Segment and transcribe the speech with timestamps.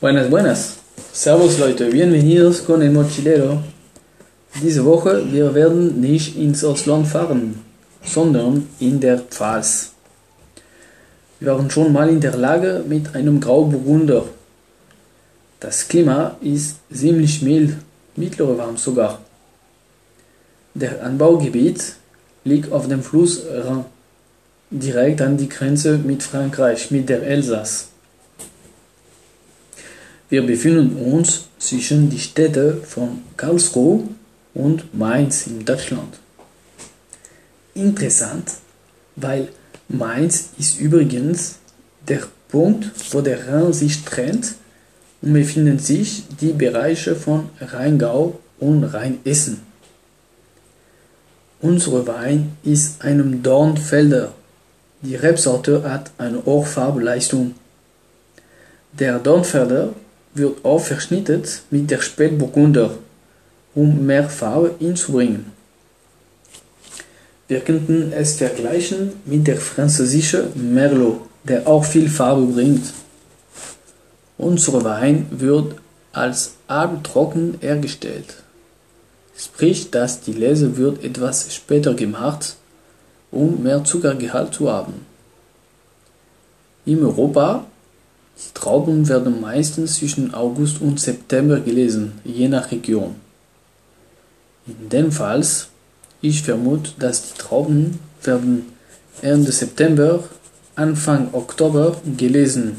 [0.00, 0.76] Buenas, buenas.
[1.12, 3.62] Servus Leute, bienvenidos con el mochilero.
[4.62, 7.62] Diese Woche, wir werden nicht ins Ausland fahren,
[8.02, 9.92] sondern in der Pfalz.
[11.38, 14.24] Wir waren schon mal in der Lage mit einem Grauburgunder.
[15.60, 17.76] Das Klima ist ziemlich mild,
[18.16, 19.20] mittlere warm sogar.
[20.72, 21.96] Der Anbaugebiet
[22.44, 23.84] liegt auf dem Fluss Rhin,
[24.70, 27.90] direkt an die Grenze mit Frankreich, mit der Elsass.
[30.30, 34.04] Wir befinden uns zwischen die Städte von Karlsruhe
[34.54, 36.20] und Mainz in Deutschland.
[37.74, 38.52] Interessant,
[39.16, 39.48] weil
[39.88, 41.56] Mainz ist übrigens
[42.08, 44.54] der Punkt, wo der Rhein sich trennt
[45.20, 49.60] und befinden sich die Bereiche von Rheingau und Rheinessen.
[51.60, 54.32] Unser Wein ist einem Dornfelder.
[55.02, 57.56] Die Rebsorte hat eine Hochfarbleistung.
[58.92, 59.92] Der Dornfelder
[60.34, 62.90] wird oft verschnitten mit der Spätburgunder,
[63.74, 65.46] um mehr Farbe hinzubringen.
[67.48, 72.92] Wir könnten es vergleichen mit der französischen Merlot, der auch viel Farbe bringt.
[74.38, 75.74] Unser Wein wird
[76.12, 78.42] als halbtrocken hergestellt.
[79.36, 82.56] Sprich, dass die Lese wird etwas später gemacht,
[83.30, 85.06] um mehr Zuckergehalt zu haben.
[86.84, 87.64] In Europa
[88.40, 93.16] die Trauben werden meistens zwischen August und September gelesen, je nach Region.
[94.66, 95.44] In dem Fall,
[96.22, 98.66] ich vermute, dass die Trauben werden
[99.20, 100.24] Ende September,
[100.74, 102.76] Anfang Oktober gelesen.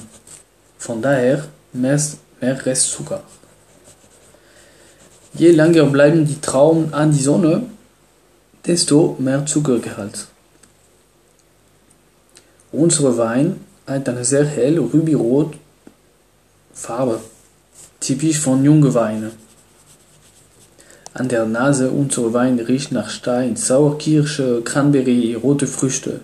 [0.77, 1.99] Von daher mehr,
[2.39, 3.21] mehr Restzucker.
[5.33, 7.63] Je länger bleiben die Trauben an die Sonne,
[8.65, 10.27] desto mehr Zuckergehalt.
[12.71, 15.55] Unser Wein hat eine sehr hell rubirot
[16.73, 17.19] Farbe,
[17.99, 19.31] typisch von jungen Weinen.
[21.13, 26.21] An der Nase unser Wein riecht nach Stein, Sauerkirsche, Cranberry, rote Früchte,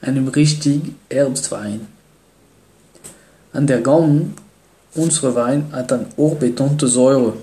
[0.00, 1.88] einem richtig Herbstwein.
[3.52, 4.34] An der Gaumen
[4.94, 7.34] unser Wein hat eine hochbetonte Säure,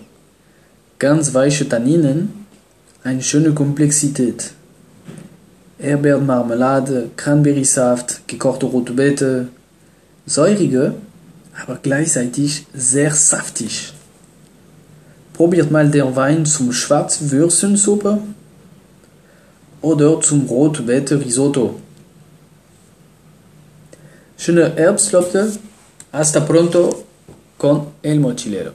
[0.99, 2.45] ganz weiche Tanninen,
[3.03, 4.51] eine schöne Komplexität.
[5.79, 9.49] Erdbeermarmelade, Cranberry-Saft, gekochte rote Beete,
[10.25, 10.95] säurige,
[11.61, 13.93] aber gleichzeitig sehr saftig.
[15.33, 18.19] Probiert mal den Wein zum Schwarzwürstensuppe
[19.81, 21.79] oder zum Rotbeete Risotto.
[24.35, 25.51] Schöne Herbstleute,
[26.11, 27.03] hasta pronto
[27.57, 28.71] con el mochilero.